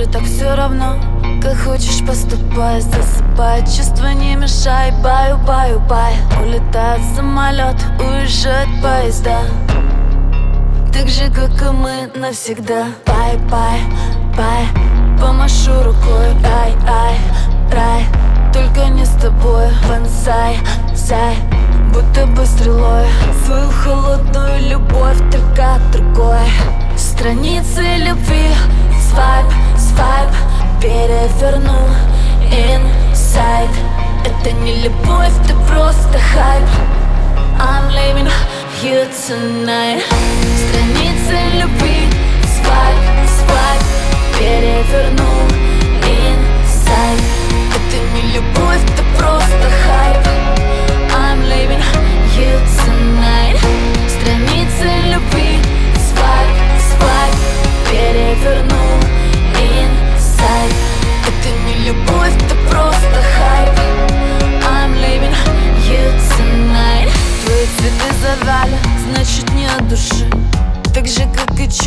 все 0.00 0.54
равно. 0.54 0.96
Как 1.42 1.54
хочешь 1.58 2.00
поступай, 2.06 2.80
засыпай. 2.80 3.60
Чувства 3.60 4.14
не 4.14 4.36
мешай, 4.36 4.90
баю, 5.02 5.36
баю, 5.46 5.80
бай. 5.80 6.14
Улетает 6.42 7.02
самолет, 7.14 7.76
уезжает 8.00 8.68
поезда. 8.82 9.40
Так 10.94 11.08
же, 11.08 11.30
как 11.30 11.50
и 11.60 11.70
мы 11.74 12.10
навсегда. 12.14 12.86
Бай, 13.06 13.36
бай, 13.50 13.80
бай. 14.34 14.66
Помашу 15.20 15.82
рукой, 15.82 16.28
ай, 16.42 16.74
ай, 16.88 17.18
рай. 17.70 18.06
Только 18.50 18.86
не 18.88 19.04
с 19.04 19.10
тобой, 19.20 19.66
вансай, 19.88 20.58
сай 20.94 21.36
Будто 21.92 22.26
бы 22.28 22.46
стрелой. 22.46 23.06
Свою 23.44 23.70
холодную 23.70 24.70
любовь 24.70 25.18
только 25.30 25.78
другой. 25.92 26.48
Страницы 26.96 27.82
любви, 27.98 28.48
Это 34.44 34.50
не 34.56 34.74
любовь, 34.82 35.30
ты 35.46 35.54
просто 35.68 36.18
хайп. 36.18 36.64
I'm 37.60 37.88
leaving 37.92 38.28
you 38.82 39.06
tonight. 39.28 40.02
Страницы 40.68 41.21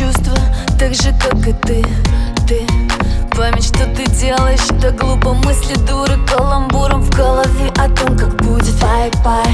чувства, 0.06 0.36
так 0.78 0.94
же, 0.94 1.12
как 1.20 1.46
и 1.46 1.52
ты, 1.52 1.84
ты 2.46 2.66
Память, 3.36 3.64
что 3.64 3.84
ты 3.94 4.06
делаешь, 4.06 4.60
это 4.70 4.90
глупо. 4.92 5.34
Мысли 5.34 5.74
дуры 5.86 6.16
каламбуром 6.26 7.02
в 7.02 7.10
голове 7.10 7.70
О 7.76 7.88
том, 7.88 8.16
как 8.16 8.34
будет. 8.36 8.74
Бай, 8.80 9.10
бай, 9.24 9.46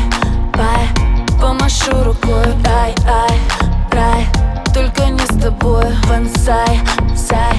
бай 0.53 0.89
Помашу 1.41 2.05
рукой, 2.05 2.47
ай, 2.67 2.95
ай, 3.07 3.39
рай 3.91 4.27
Только 4.73 5.07
не 5.07 5.25
с 5.25 5.43
тобой, 5.43 5.87
вансай, 6.07 6.81
сай 7.17 7.57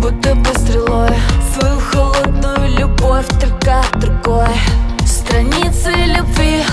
Будто 0.00 0.34
бы 0.34 0.50
стрелой. 0.58 1.14
Свою 1.54 1.78
холодную 1.78 2.78
любовь 2.78 3.26
только 3.38 3.82
другой. 3.94 4.48
Страницы 5.04 5.90
любви 5.90 6.64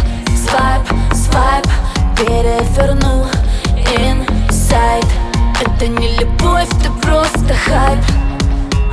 хайп 7.67 7.99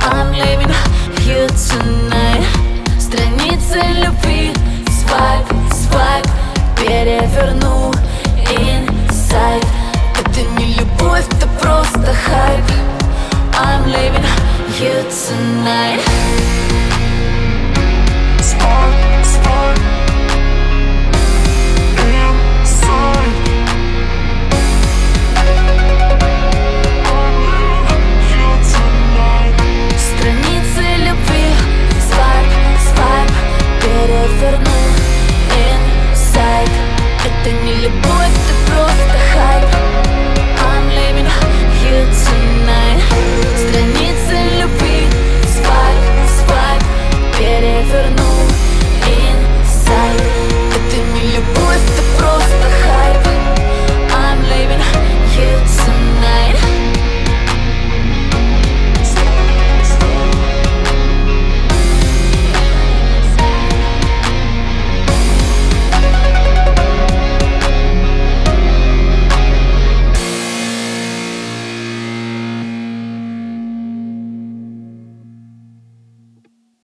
I'm 0.01 0.31
leaving 0.31 0.73
you 1.25 1.47
tonight. 1.69 2.45
Страницы 2.99 3.79
любви. 4.03 4.53
Свайп, 4.99 5.47
свайп. 5.73 6.25
Переверну 6.77 7.91
Inside 8.51 9.65
Это 10.19 10.41
не 10.57 10.73
любовь, 10.73 11.25
ты 11.39 11.47
просто 11.61 12.13
хайп. 12.25 12.65
I'm 13.57 13.85
leaving 13.87 14.25
you 14.79 15.03
tonight 15.09 16.24
For 34.35 34.41
Fernando. 34.41 34.84